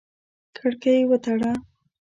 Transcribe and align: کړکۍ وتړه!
کړکۍ 0.55 0.99
وتړه! 1.09 1.51